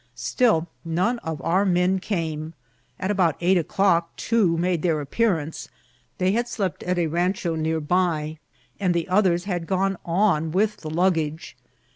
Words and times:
Still 0.15 0.67
none 0.83 1.19
of 1.19 1.39
our 1.43 1.63
men 1.63 1.99
came. 1.99 2.55
At 2.99 3.11
about 3.11 3.35
eight 3.39 3.55
o'clock 3.59 4.15
two 4.15 4.57
made 4.57 4.81
their 4.81 4.99
appearance; 4.99 5.69
they 6.17 6.31
had 6.31 6.47
slept 6.47 6.81
at 6.81 6.97
a 6.97 7.05
rancho 7.05 7.53
near 7.53 7.79
by, 7.79 8.39
and 8.79 8.95
the 8.95 9.07
others 9.07 9.43
had 9.43 9.67
gone 9.67 9.97
on 10.03 10.51
with 10.53 10.77
the 10.77 10.89
luggage. 10.89 11.55